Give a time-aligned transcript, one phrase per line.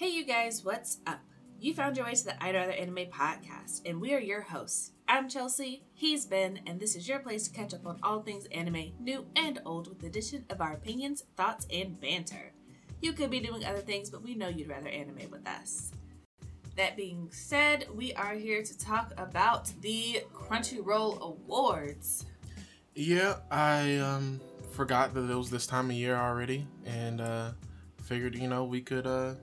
[0.00, 1.20] Hey, you guys, what's up?
[1.58, 4.92] You found your way to the I'd Rather Anime podcast, and we are your hosts.
[5.06, 8.46] I'm Chelsea, he's Ben, and this is your place to catch up on all things
[8.46, 12.54] anime, new and old, with the addition of our opinions, thoughts, and banter.
[13.02, 15.92] You could be doing other things, but we know you'd rather anime with us.
[16.76, 22.24] That being said, we are here to talk about the Crunchyroll Awards.
[22.94, 24.40] Yeah, I um
[24.70, 27.50] forgot that it was this time of year already, and uh
[28.02, 29.34] figured you know we could uh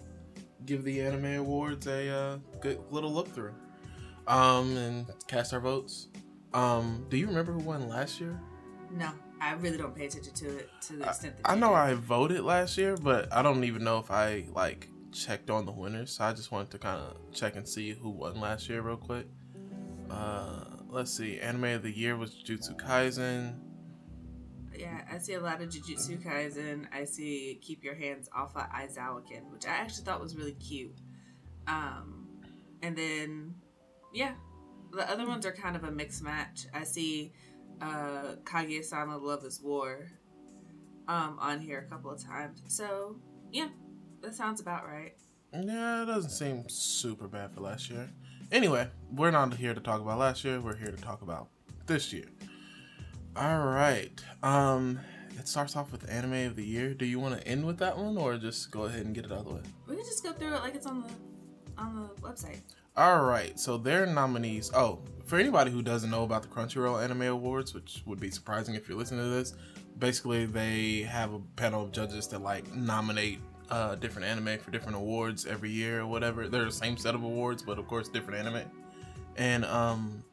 [0.65, 3.53] give the anime awards a uh, good little look through,
[4.27, 6.07] um and cast our votes.
[6.53, 8.39] Um, do you remember who won last year?
[8.91, 11.73] No, I really don't pay attention to it to the extent that I you know.
[11.73, 15.71] I voted last year, but I don't even know if I like checked on the
[15.71, 16.11] winners.
[16.11, 18.97] So I just wanted to kind of check and see who won last year real
[18.97, 19.27] quick.
[20.09, 21.39] Uh, let's see.
[21.39, 23.55] Anime of the year was Jujutsu Kaisen.
[24.77, 26.85] Yeah, I see a lot of Jujutsu Kaisen.
[26.93, 30.97] I see Keep Your Hands Off of Eizouken, which I actually thought was really cute.
[31.67, 32.27] Um,
[32.81, 33.55] and then,
[34.13, 34.33] yeah,
[34.91, 36.67] the other ones are kind of a mixed match.
[36.73, 37.33] I see
[37.81, 40.07] uh, Kaguya-sama Love is War
[41.07, 42.61] um, on here a couple of times.
[42.67, 43.17] So,
[43.51, 43.69] yeah,
[44.21, 45.15] that sounds about right.
[45.53, 48.09] Yeah, it doesn't seem super bad for last year.
[48.51, 50.59] Anyway, we're not here to talk about last year.
[50.59, 51.49] We're here to talk about
[51.85, 52.25] this year.
[53.37, 54.11] All right.
[54.41, 54.99] Um,
[55.37, 56.95] it starts off with anime of the year.
[56.95, 59.31] Do you want to end with that one, or just go ahead and get it
[59.31, 59.61] out of the way?
[59.87, 61.09] We can just go through it like it's on the
[61.77, 62.61] on the website.
[62.95, 63.59] All right.
[63.59, 64.71] So their nominees.
[64.73, 68.73] Oh, for anybody who doesn't know about the Crunchyroll Anime Awards, which would be surprising
[68.73, 69.53] if you're listening to this,
[69.99, 73.39] basically they have a panel of judges that like nominate
[73.69, 76.47] uh, different anime for different awards every year or whatever.
[76.47, 78.63] They're the same set of awards, but of course different anime.
[79.35, 80.23] And um,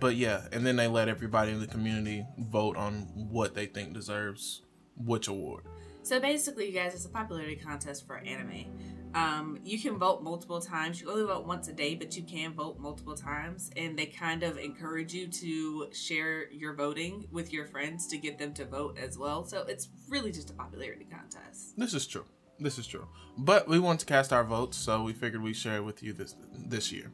[0.00, 3.92] but yeah, and then they let everybody in the community vote on what they think
[3.92, 4.62] deserves
[4.96, 5.64] which award.
[6.02, 8.66] So basically, you guys, it's a popularity contest for anime.
[9.14, 11.00] Um, you can vote multiple times.
[11.00, 13.70] You only vote once a day, but you can vote multiple times.
[13.76, 18.38] And they kind of encourage you to share your voting with your friends to get
[18.38, 19.44] them to vote as well.
[19.44, 21.78] So it's really just a popularity contest.
[21.78, 22.24] This is true.
[22.58, 23.06] This is true.
[23.38, 26.12] But we want to cast our votes, so we figured we'd share it with you
[26.12, 27.10] this this year.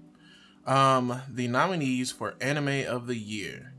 [0.66, 3.72] Um, the nominees for Anime of the Year.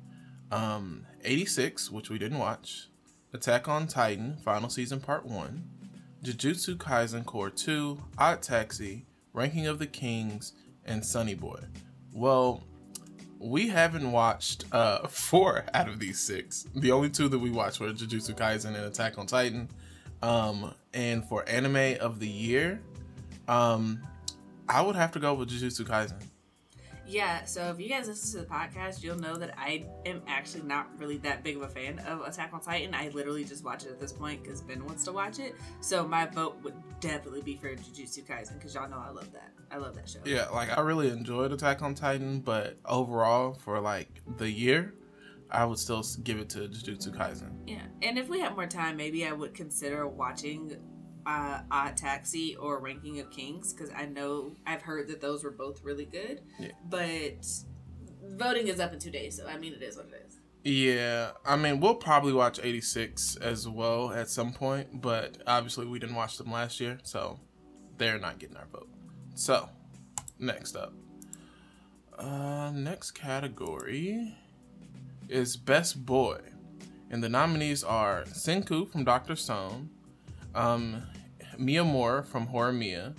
[0.51, 2.87] Um, 86, which we didn't watch.
[3.33, 5.63] Attack on Titan, Final Season Part 1.
[6.23, 10.53] Jujutsu Kaisen Cour 2, Odd Taxi, Ranking of the Kings,
[10.85, 11.59] and Sunny Boy.
[12.13, 12.63] Well,
[13.39, 16.67] we haven't watched uh, four out of these six.
[16.75, 19.69] The only two that we watched were Jujutsu Kaisen and Attack on Titan.
[20.21, 22.79] Um, and for anime of the year,
[23.47, 24.01] um,
[24.69, 26.21] I would have to go with Jujutsu Kaisen.
[27.11, 30.63] Yeah, so if you guys listen to the podcast, you'll know that I am actually
[30.63, 32.93] not really that big of a fan of Attack on Titan.
[32.93, 35.55] I literally just watch it at this point because Ben wants to watch it.
[35.81, 39.51] So my vote would definitely be for Jujutsu Kaisen because y'all know I love that.
[39.69, 40.19] I love that show.
[40.23, 44.93] Yeah, like I really enjoyed Attack on Titan, but overall, for like the year,
[45.49, 47.51] I would still give it to Jujutsu Kaisen.
[47.67, 50.77] Yeah, and if we have more time, maybe I would consider watching
[51.25, 55.51] uh, Odd Taxi or Ranking of Kings because I know I've heard that those were
[55.51, 56.41] both really good.
[56.59, 56.71] Yeah.
[56.89, 57.45] But
[58.23, 60.37] voting is up in two days, so I mean, it is what it is.
[60.63, 65.97] Yeah, I mean, we'll probably watch 86 as well at some point, but obviously we
[65.97, 67.39] didn't watch them last year, so
[67.97, 68.89] they're not getting our vote.
[69.33, 69.69] So,
[70.37, 70.93] next up.
[72.17, 74.37] Uh, next category
[75.29, 76.39] is Best Boy.
[77.09, 79.35] And the nominees are Senku from Dr.
[79.35, 79.89] Stone,
[80.53, 81.01] um,
[81.61, 83.15] Miyamura from Horimiya,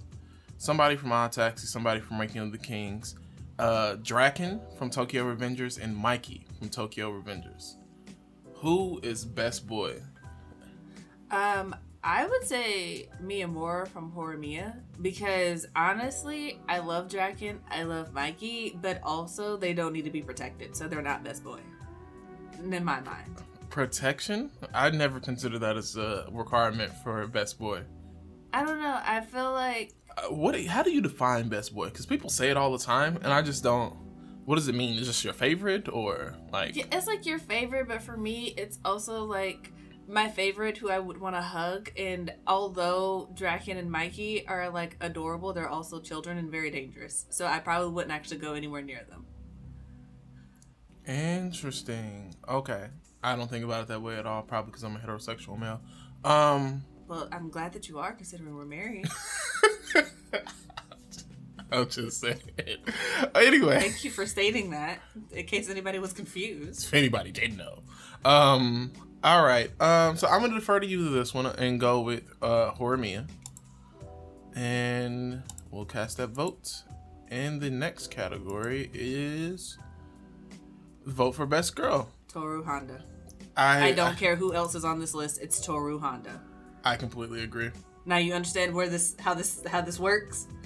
[0.59, 3.15] somebody from Odd Taxi, somebody from Ranking of the Kings,
[3.59, 7.77] uh, Draken from Tokyo Revengers, and Mikey from Tokyo Revengers.
[8.55, 10.01] Who is Best Boy?
[11.31, 18.77] Um, I would say Miyamura from Horimiya because honestly, I love Draken, I love Mikey,
[18.83, 21.61] but also they don't need to be protected, so they're not best boy.
[22.61, 23.43] In my mind.
[23.71, 24.51] Protection?
[24.75, 27.83] I'd never consider that as a requirement for Best Boy.
[28.53, 29.01] I don't know.
[29.03, 30.61] I feel like Uh, what?
[30.67, 31.87] How do you define Best Boy?
[31.87, 33.95] Because people say it all the time, and I just don't.
[34.45, 34.99] What does it mean?
[34.99, 36.77] Is this your favorite or like?
[36.77, 39.73] Yeah, it's like your favorite, but for me, it's also like
[40.09, 41.91] my favorite who I would want to hug.
[41.97, 47.27] And although Draken and Mikey are like adorable, they're also children and very dangerous.
[47.31, 49.27] So I probably wouldn't actually go anywhere near them.
[51.07, 52.35] Interesting.
[52.49, 52.89] Okay.
[53.23, 54.43] I don't think about it that way at all.
[54.43, 55.81] Probably because I'm a heterosexual male.
[56.25, 56.85] Um.
[57.13, 59.07] Well, I'm glad that you are, considering we're married.
[61.71, 62.81] I'll just say it.
[63.35, 63.79] Anyway.
[63.81, 65.01] Thank you for stating that,
[65.31, 66.87] in case anybody was confused.
[66.87, 67.83] if anybody didn't know.
[68.25, 68.93] Um,
[69.23, 69.71] all right.
[69.79, 73.27] Um, so I'm gonna defer to you to this one and go with uh Horror
[74.55, 76.83] And we'll cast that vote.
[77.29, 79.77] And the next category is
[81.05, 82.09] vote for best girl.
[82.29, 83.05] Toru Honda.
[83.55, 85.43] I I don't care who else is on this list.
[85.43, 86.41] It's Toru Honda.
[86.85, 87.71] I completely agree.
[88.05, 90.47] Now you understand where this how this how this works.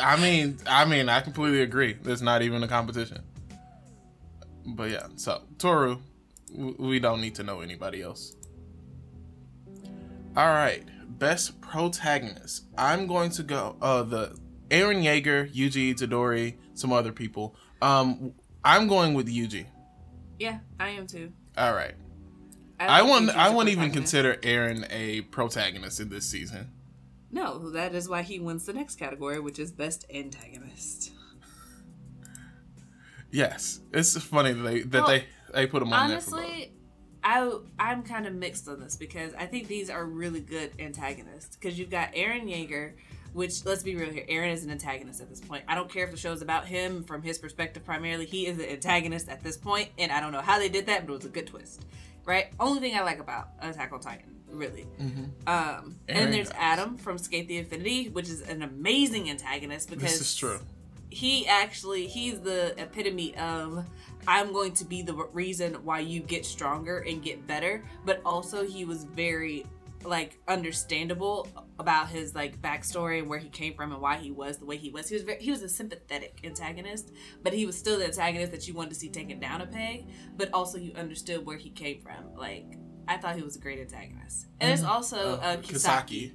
[0.00, 1.94] I mean, I mean, I completely agree.
[1.94, 3.22] There's not even a competition.
[4.66, 5.98] But yeah, so Toru,
[6.54, 8.36] we don't need to know anybody else.
[10.36, 10.84] All right,
[11.18, 12.64] best protagonist.
[12.78, 13.76] I'm going to go.
[13.82, 14.38] Uh, the
[14.70, 17.56] Eren Yeager, Yuji Itadori, some other people.
[17.82, 18.32] Um,
[18.64, 19.66] I'm going with Yuji.
[20.38, 21.32] Yeah, I am too.
[21.58, 21.94] All right.
[22.80, 23.28] Like I won't.
[23.30, 26.70] I won't even consider Eren a protagonist in this season.
[27.30, 31.12] No, that is why he wins the next category, which is best antagonist.
[33.30, 36.16] Yes, it's funny that they that Well, they they put him on there.
[36.16, 36.72] Honestly,
[37.22, 41.56] I I'm kind of mixed on this because I think these are really good antagonists.
[41.56, 42.94] Because you've got Eren Yeager,
[43.32, 45.64] which let's be real here, Eren is an antagonist at this point.
[45.68, 48.26] I don't care if the show's about him from his perspective primarily.
[48.26, 51.06] He is an antagonist at this point, and I don't know how they did that,
[51.06, 51.84] but it was a good twist,
[52.24, 52.46] right?
[52.58, 54.86] Only thing I like about Attack on Titan, really.
[55.46, 56.50] Um, and then there's.
[56.52, 60.58] Adam from Skate the Infinity, which is an amazing antagonist because This is true.
[61.08, 63.84] he actually he's the epitome of
[64.28, 68.64] i'm going to be the reason why you get stronger and get better but also
[68.64, 69.66] he was very
[70.04, 71.46] like understandable
[71.78, 74.76] about his like backstory and where he came from and why he was the way
[74.76, 75.08] he was.
[75.08, 77.10] He was very, he was a sympathetic antagonist
[77.42, 80.06] but he was still the antagonist that you wanted to see taken down a peg
[80.36, 82.34] but also you understood where he came from.
[82.36, 82.66] Like
[83.08, 84.46] i thought he was a great antagonist.
[84.60, 86.32] And there's also uh, kisaki.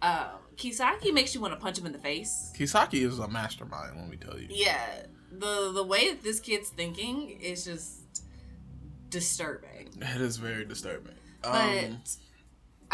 [0.00, 2.52] Um, kisaki makes you want to punch him in the face.
[2.58, 3.96] Kisaki is a mastermind.
[3.96, 4.48] Let me tell you.
[4.50, 5.02] yeah.
[5.32, 8.22] The the way that this kid's thinking is just
[9.10, 9.88] disturbing.
[10.00, 11.14] It is very disturbing.
[11.42, 11.50] but
[11.84, 12.00] Um,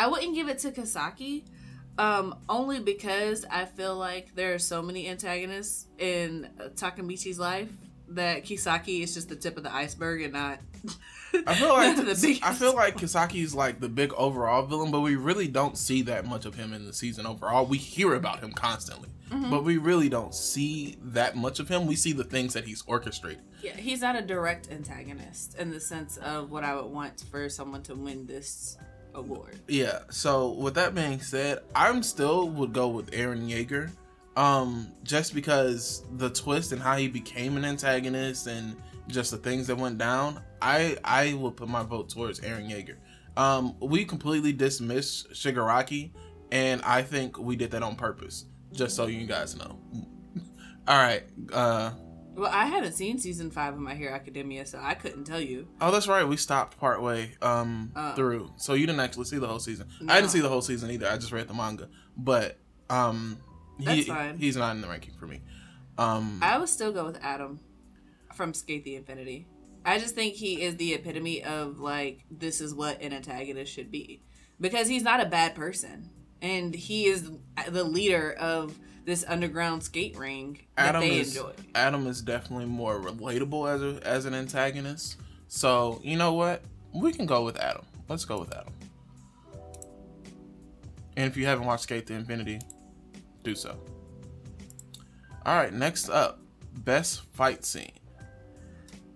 [0.00, 1.44] i wouldn't give it to kasaki
[1.98, 7.68] um only because i feel like there are so many antagonists in Takemichi's life
[8.08, 10.58] that kisaki is just the tip of the iceberg and not
[11.46, 14.90] I feel like the biggest I feel like Kisaki is like the big overall villain,
[14.90, 17.66] but we really don't see that much of him in the season overall.
[17.66, 19.50] We hear about him constantly, Mm-hmm.
[19.50, 21.86] but we really don't see that much of him.
[21.86, 23.42] We see the things that he's orchestrated.
[23.62, 27.48] yeah he's not a direct antagonist in the sense of what i would want for
[27.48, 28.76] someone to win this
[29.14, 30.00] award Yeah.
[30.10, 33.90] So with that being said, I'm still would go with Eren Yeager,
[34.36, 38.76] um, just because the twist and how he became an antagonist and
[39.08, 40.40] just the things that went down.
[40.62, 42.96] I I will put my vote towards Eren Yeager.
[43.36, 46.12] Um, we completely dismissed Shigaraki,
[46.50, 49.78] and I think we did that on purpose, just so you guys know.
[50.88, 51.22] All right.
[51.52, 51.92] Uh,
[52.34, 55.66] well i haven't seen season five of my hero academia so i couldn't tell you
[55.80, 56.24] oh, that's right.
[56.26, 58.12] We stopped partway um Oh.
[58.14, 59.88] through, so you didn't actually see the whole season.
[60.00, 60.12] No.
[60.12, 61.08] I didn't see the whole season either.
[61.08, 63.38] I just read the manga, but um,
[63.78, 64.38] he, That's fine.
[64.38, 65.40] he's not in the ranking for me.
[65.98, 67.60] Um, I would still go with Adam
[68.34, 69.46] from Skate the Infinity.
[69.84, 73.90] I just think he is the epitome of like this is what an antagonist should
[73.90, 74.22] be
[74.60, 76.10] because he's not a bad person
[76.42, 77.30] and he is
[77.68, 81.52] the leader of this underground skate ring that Adam they is enjoy.
[81.74, 85.16] Adam is definitely more relatable as a as an antagonist.
[85.48, 86.62] So you know what?
[86.92, 87.84] We can go with Adam.
[88.08, 88.72] Let's go with Adam.
[91.16, 92.60] And if you haven't watched Skate to Infinity,
[93.42, 93.76] do so.
[95.44, 96.40] All right, next up,
[96.84, 97.92] best fight scene.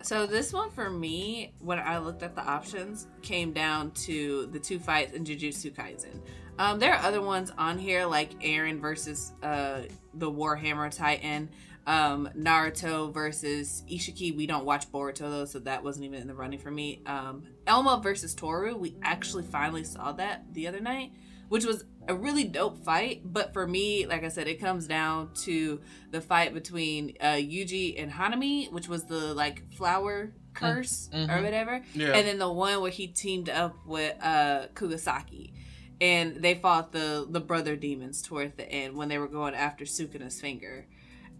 [0.04, 4.58] So this one for me, when I looked at the options, came down to the
[4.58, 6.20] two fights in Jujutsu Kaisen.
[6.58, 11.48] Um, there are other ones on here like Eren versus uh, the Warhammer Titan,
[11.86, 14.36] um, Naruto versus Isshiki.
[14.36, 17.00] We don't watch Boruto though, so that wasn't even in the running for me.
[17.06, 18.76] Um, Elma versus Toru.
[18.76, 21.12] We actually finally saw that the other night,
[21.48, 23.22] which was a really dope fight.
[23.24, 25.80] But for me, like I said, it comes down to
[26.10, 31.42] the fight between uh, Yuji and Hanami, which was the like flower curse or mhm.
[31.42, 32.12] whatever, Yeah.
[32.12, 35.52] and then the one where he teamed up with uh, Kugisaki.
[36.00, 39.84] And they fought the the brother demons toward the end when they were going after
[39.84, 40.86] Sukuna's finger.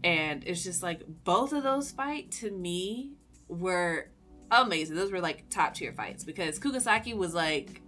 [0.02, 3.12] And it's just like both of those fights to me
[3.48, 4.10] were
[4.50, 4.96] amazing.
[4.96, 7.82] Those were like top tier fights because Kugisaki was like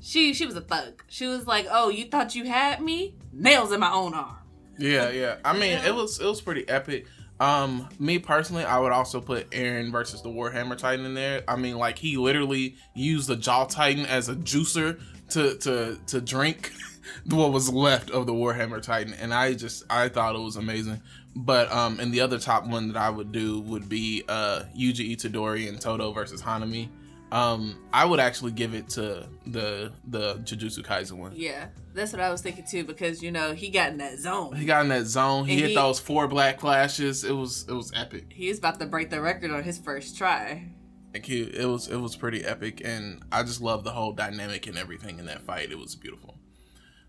[0.00, 1.02] she she was a thug.
[1.08, 3.14] She was like, "Oh, you thought you had me?
[3.32, 4.36] Nails in my own arm."
[4.78, 5.36] Yeah, yeah.
[5.44, 5.88] I mean, Yeah.
[5.88, 7.06] it was it was pretty epic.
[7.38, 11.42] Um, me personally, I would also put Eren versus the Warhammer Titan in there.
[11.48, 16.20] I mean, like he literally used the Jaw Titan as a juicer to to to
[16.20, 16.72] drink
[17.26, 21.00] what was left of the Warhammer Titan, and I just I thought it was amazing.
[21.34, 25.16] But um, and the other top one that I would do would be uh Yuji
[25.16, 26.88] Itadori and Todo versus Hanami.
[27.32, 31.32] Um, I would actually give it to the the Jujutsu Kaisen one.
[31.36, 34.56] Yeah, that's what I was thinking too because you know he got in that zone.
[34.56, 35.44] He got in that zone.
[35.44, 37.22] He And hit he- those four black flashes.
[37.22, 38.26] It was it was epic.
[38.32, 40.70] He was about to break the record on his first try.
[41.14, 44.66] Like he, it was it was pretty epic, and I just love the whole dynamic
[44.66, 45.70] and everything in that fight.
[45.70, 46.36] It was beautiful.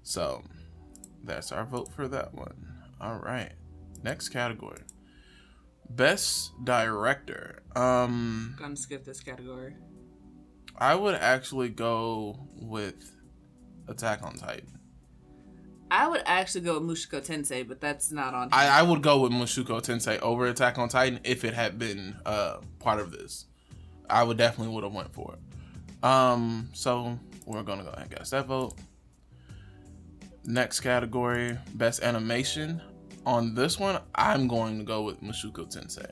[0.03, 0.43] So
[1.23, 2.67] that's our vote for that one.
[2.99, 3.51] All right,
[4.03, 4.81] next category,
[5.89, 7.63] best director.
[7.75, 9.75] Um, I'm Gonna skip this category.
[10.77, 13.11] I would actually go with
[13.87, 14.79] Attack on Titan.
[15.91, 18.49] I would actually go with Mushoku Tensei, but that's not on.
[18.53, 22.15] I, I would go with Mushoku Tensei over Attack on Titan if it had been
[22.25, 23.45] uh, part of this.
[24.09, 26.05] I would definitely would have went for it.
[26.05, 28.73] Um, so we're gonna go ahead and guess that vote.
[30.45, 32.81] Next category, best animation.
[33.25, 36.09] On this one, I'm going to go with Mushoku Tensei.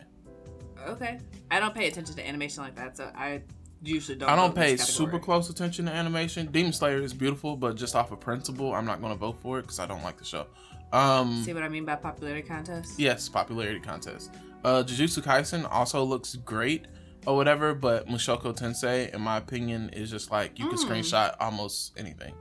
[0.87, 3.41] okay, I don't pay attention to animation like that, so I
[3.81, 4.29] usually don't.
[4.29, 6.47] I don't pay super close attention to animation.
[6.51, 9.59] Demon Slayer is beautiful, but just off of principle, I'm not going to vote for
[9.59, 10.47] it because I don't like the show.
[10.91, 12.99] Um, See what I mean by popularity contest?
[12.99, 14.31] Yes, popularity contest.
[14.63, 16.87] Uh, Jujutsu Kaisen also looks great
[17.27, 20.85] or whatever, but Mushoku Tensei, in my opinion, is just like you can Mm.
[20.89, 22.33] screenshot almost anything.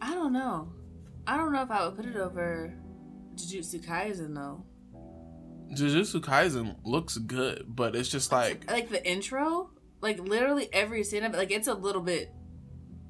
[0.00, 0.72] I don't know.
[1.26, 2.74] I don't know if I would put it over
[3.36, 4.64] Jujutsu Kaisen though.
[5.76, 9.70] Jujutsu Kaisen looks good, but it's just like like the intro,
[10.02, 12.30] like literally every scene of it, like it's a little bit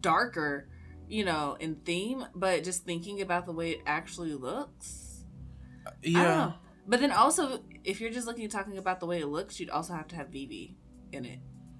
[0.00, 0.68] darker,
[1.08, 5.24] you know, in theme, but just thinking about the way it actually looks.
[6.02, 6.52] Yeah.
[6.86, 9.70] But then also, if you're just looking at talking about the way it looks, you'd
[9.70, 10.76] also have to have Vivy
[11.12, 11.38] in it.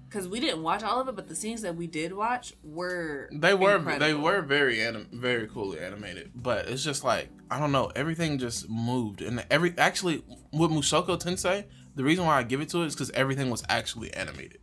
[0.09, 3.29] Because we didn't watch all of it, but the scenes that we did watch were
[3.33, 4.05] they were incredible.
[4.05, 8.37] they were very anim- very coolly animated, but it's just like I don't know, everything
[8.37, 11.65] just moved, and every actually with Mushoku Tensei,
[11.95, 14.59] the reason why I give it to it is because everything was actually animated.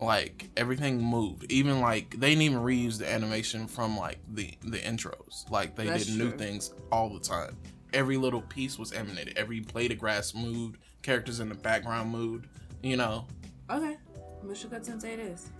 [0.00, 1.50] Like everything moved.
[1.50, 5.50] Even like they didn't even reuse the animation from like the the intros.
[5.50, 7.56] Like they That's did new things all the time.
[7.92, 9.38] Every little piece was animated.
[9.38, 10.78] Every blade of grass moved.
[11.02, 12.46] Characters in the background moved
[12.82, 13.26] you know?
[13.70, 13.96] Okay.
[14.44, 15.50] Mushoku Tensei it is.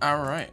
[0.00, 0.50] all right.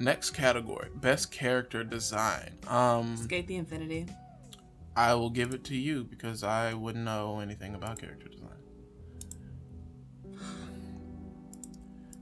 [0.00, 0.88] Next category.
[0.96, 2.50] Best character design.
[2.66, 4.06] Um Skate the Infinity.
[4.96, 8.53] i will give it to you because i wouldn't know anything about character design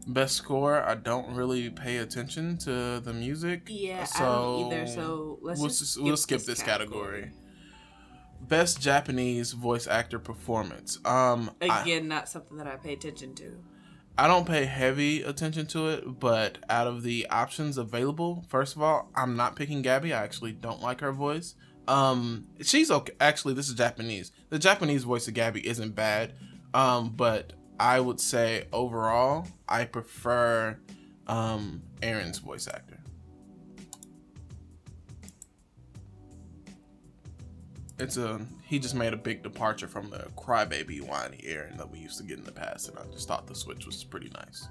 [0.06, 3.68] Best score, I don't really pay attention to the music.
[3.68, 4.86] Yeah, so I don't either.
[4.88, 7.30] So let's we'll, just s- we'll skip this category.
[8.40, 10.98] Best Japanese voice actor performance.
[11.04, 13.62] Um, I, Again, not something that I pay attention to.
[14.18, 18.82] I don't pay heavy attention to it, but out of the options available, first of
[18.82, 20.06] all, I'm not picking Gabi.
[20.06, 21.54] I actually don't like her voice.
[21.88, 23.14] Um, she's okay.
[23.20, 24.32] Actually, this is Japanese.
[24.50, 26.34] The Japanese voice of Gabi isn't bad.
[26.74, 30.78] Um, but I would say overall, I prefer
[31.26, 32.98] um Eren's voice actor.
[37.98, 41.98] It's a he just made a big departure from the crybaby whiny Aaron that we
[41.98, 44.68] used to get in the past, and I just thought the switch was pretty nice.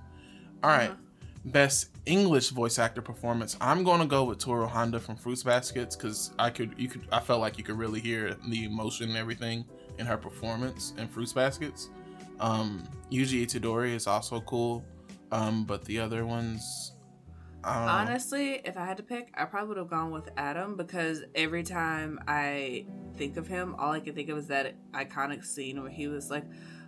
[0.64, 0.98] All right, Uh-huh.
[1.46, 3.58] best English voice actor performance.
[3.60, 7.20] I'm gonna go with Toru Honda from Fruits Baskets because I could you could I
[7.20, 9.66] felt like you could really hear the emotion and everything
[9.98, 11.90] in her performance in Fruits Baskets.
[12.42, 14.84] Um, Yuji Itadori is also cool,
[15.32, 16.94] um, but the other ones,
[17.64, 18.02] I.
[18.02, 21.62] Honestly, if I had to pick, I probably would have gone with Adam because every
[21.64, 25.92] time I think of him, all I can think of is that iconic scene where
[25.92, 26.44] he was like,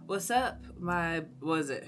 [0.08, 1.88] "What's up, my what was it,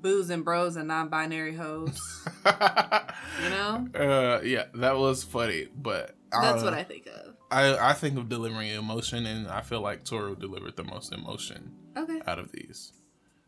[0.00, 1.98] booze and bros and non-binary hoes?"
[2.46, 6.74] you know, Uh, yeah, that was funny, but that's what.
[6.74, 7.31] I think of.
[7.52, 11.72] I I think of delivering emotion, and I feel like Toru delivered the most emotion
[11.96, 12.92] Okay, out of these.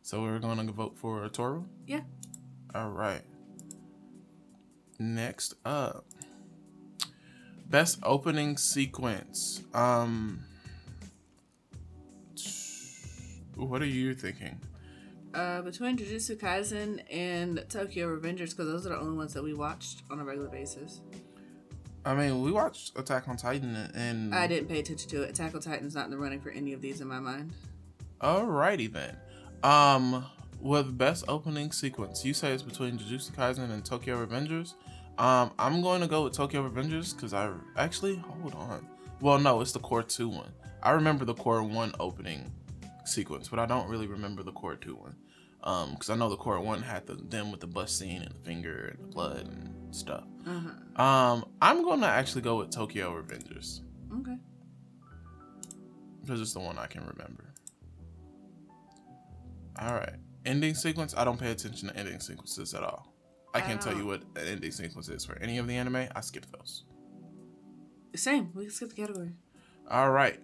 [0.03, 1.65] So we're gonna vote for Toru.
[1.87, 2.03] yeah.
[2.75, 3.23] All right.
[4.99, 6.05] Next up,
[7.69, 9.63] best opening sequence.
[9.73, 10.45] Um,
[13.57, 14.61] what are you thinking?
[15.33, 19.53] Uh, between Jujutsu Kaisen and Tokyo Revengers, because those are the only ones that we
[19.53, 21.01] watched on a regular basis.
[22.07, 25.31] I mean, we watched Attack on Titan, and I didn't pay attention to it.
[25.31, 27.53] Attack on Titan's not in the running for any of these in my mind.
[28.21, 29.17] Alrighty then.
[29.63, 30.27] Um,
[30.61, 34.75] with best opening sequence, you say it's between Jujutsu Kaisen and Tokyo Revengers.
[35.17, 38.87] Um, I'm going to go with Tokyo Revengers because I actually hold on.
[39.21, 40.53] Well, no, it's the Cour Two one.
[40.83, 42.53] I remember the Cour One opening
[43.07, 45.17] sequence, but I don't really remember the Cour Two one.
[45.63, 48.35] Um, because I know the Cour One had the them with the bust scene and
[48.35, 50.25] the finger and the blood and stuff.
[50.47, 51.03] Uh-huh.
[51.03, 53.81] Um, I'm going to actually go with Tokyo Revengers
[54.21, 54.37] Okay.
[56.21, 57.45] because it's the one I can remember.
[59.81, 60.17] All right.
[60.45, 61.15] Ending sequence.
[61.17, 63.13] I don't pay attention to ending sequences at all.
[63.55, 66.07] I can't tell you what an ending sequence is for any of the anime.
[66.15, 66.85] I skip those.
[68.15, 68.51] Same.
[68.55, 69.33] We skip the category.
[69.91, 70.41] All right.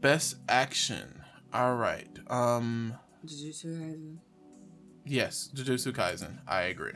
[0.00, 1.22] Best action.
[1.52, 2.08] All right.
[2.28, 2.94] Um.
[3.24, 4.16] Jujutsu Kaisen.
[5.04, 6.38] Yes, Jujutsu Kaisen.
[6.46, 6.92] I agree.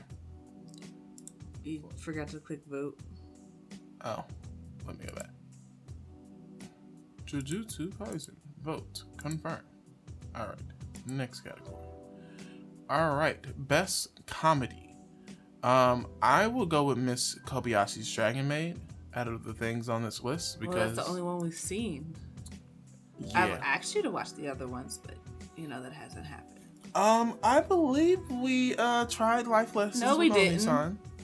[1.70, 2.98] You forgot to click vote.
[4.04, 4.24] Oh,
[4.86, 5.30] let me go back.
[7.26, 8.34] Jujutsu Kaisen.
[8.62, 9.04] Vote.
[9.16, 9.60] Confirm.
[10.34, 10.58] All right.
[11.06, 11.76] Next category.
[12.88, 13.38] All right.
[13.68, 14.96] Best comedy.
[15.62, 18.80] Um, I will go with Miss Kobayashi's Dragon Maid
[19.14, 22.14] out of the things on this list because well, that's the only one we've seen.
[23.18, 23.44] yeah.
[23.44, 25.14] I've asked you to watch the other ones, but
[25.56, 26.46] you know that hasn't happened.
[26.94, 30.02] Um, I believe we uh tried life lessons.
[30.02, 30.66] No, we didn't.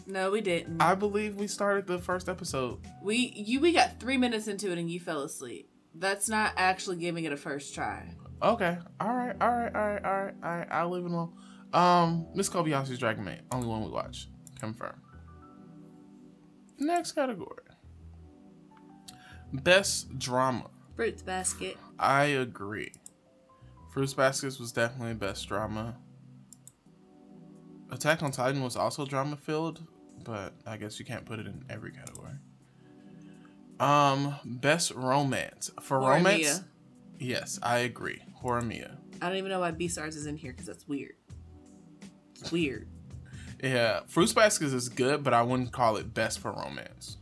[0.07, 0.81] No, we didn't.
[0.81, 2.79] I believe we started the first episode.
[3.03, 5.69] we you we got three minutes into it and you fell asleep.
[5.95, 8.15] That's not actually giving it a first try.
[8.43, 8.79] Okay.
[9.01, 9.35] All right.
[9.41, 9.75] All right.
[9.75, 10.05] All right.
[10.05, 10.35] All right.
[10.45, 10.69] All right.
[10.71, 11.33] I'll leave it alone.
[11.73, 13.43] Um, Miss Kobayashi's Dragon Maid.
[13.51, 14.29] Only one we watch.
[14.61, 15.01] Confirm.
[16.79, 17.65] Next category.
[19.53, 20.69] Best drama.
[20.95, 21.77] Fruits basket.
[21.99, 22.93] I agree.
[23.93, 25.97] Fruits Baskets was definitely best drama.
[27.91, 29.83] Attack on Titan was also drama filled,
[30.27, 32.33] but I guess you can't put it in every category.
[33.79, 36.17] Um, best romance for Horimiya.
[36.17, 36.65] romance.
[37.19, 38.23] Yes, I agree.
[38.43, 38.97] Horimiya.
[39.23, 41.15] I don't even know why BEASTARS is in here because that's weird.
[42.39, 42.89] It's weird.
[43.63, 47.17] Yeah, Fruits Baskets is good, but I wouldn't call it best for romance.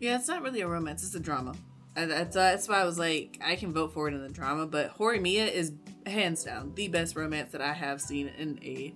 [0.00, 1.02] Yeah, it's not really a romance.
[1.02, 1.54] It's a drama.
[1.96, 4.28] And that's, uh, that's why I was like, I can vote for it in the
[4.28, 4.66] drama.
[4.66, 5.72] But Horimiya is
[6.06, 8.94] hands down the best romance that I have seen in a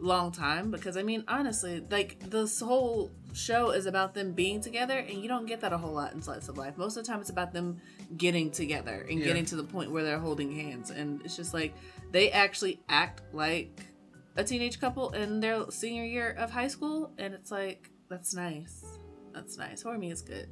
[0.00, 0.70] long time.
[0.70, 5.28] Because I mean, honestly, like this whole show is about them being together, and you
[5.28, 6.76] don't get that a whole lot in slice of life.
[6.76, 7.78] Most of the time, it's about them
[8.16, 9.26] getting together and Yeah.
[9.26, 11.74] getting to the point where they're holding hands, and it's just like
[12.10, 13.80] they actually act like
[14.36, 18.84] a teenage couple in their senior year of high school, and it's like that's nice.
[19.32, 19.84] That's nice.
[19.84, 20.48] Horimiya is good.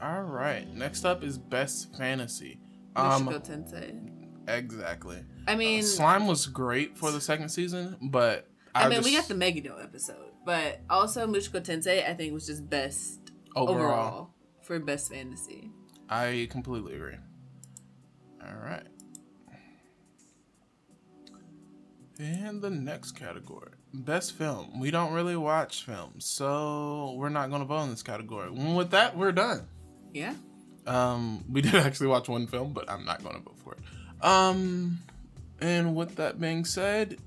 [0.00, 2.58] All right, next up is best fantasy.
[2.96, 4.10] Um, Tensei.
[4.48, 5.18] exactly.
[5.46, 9.14] I mean, Uh, Slime was great for the second season, but I, I, mean, we
[9.14, 13.20] got the Megiddo episode, but also Mushoku Tensei, I think, was just best
[13.54, 13.74] overall.
[13.74, 14.30] overall,
[14.62, 15.70] for best fantasy.
[16.08, 17.16] I completely agree.
[18.42, 18.82] All right.
[22.18, 24.78] And the next category, best film.
[24.78, 28.50] We don't really watch films, so we're not going to vote in this category.
[28.50, 29.66] With that, we're done.
[30.12, 30.34] Yeah.
[30.86, 34.24] Um, we did actually watch one film, but I'm not going to vote for it.
[34.24, 35.00] Um,
[35.60, 37.18] and with that being said,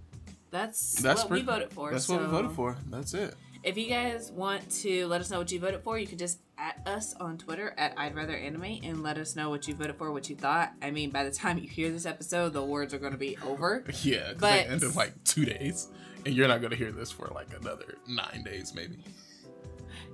[0.51, 1.91] That's, that's what pretty- we voted for.
[1.91, 2.77] That's what we voted for.
[2.89, 3.35] That's it.
[3.63, 6.39] If you guys want to let us know what you voted for, you can just
[6.57, 9.97] at us on Twitter at I'd Rather Anime and let us know what you voted
[9.97, 10.71] for, what you thought.
[10.81, 13.37] I mean, by the time you hear this episode, the awards are going to be
[13.45, 13.83] over.
[14.03, 15.87] Yeah, 'cause But- they end in like two days,
[16.25, 18.97] and you're not going to hear this for like another nine days, maybe.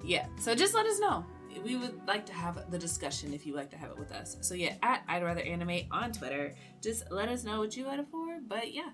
[0.04, 1.26] Yeah, so just let us know.
[1.64, 4.38] We would like to have the discussion if you like to have it with us.
[4.42, 6.56] So yeah, at I'd rather anime on Twitter.
[6.82, 8.40] Just let us know what you voted for.
[8.48, 8.90] But yeah,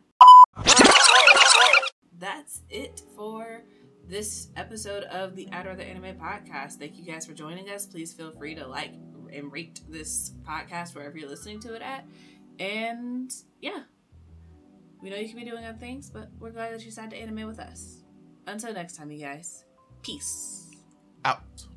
[2.20, 3.64] that's it for
[4.08, 6.74] this episode of the I'd rather anime podcast.
[6.74, 7.86] Thank you guys for joining us.
[7.86, 8.94] Please feel free to like
[9.32, 12.06] and rate this podcast wherever you're listening to it at.
[12.60, 13.84] And yeah,
[15.02, 17.18] we know you can be doing other things, but we're glad that you decided to
[17.18, 18.04] anime with us.
[18.48, 19.66] Until next time, you guys.
[20.02, 20.72] Peace.
[21.24, 21.69] Out.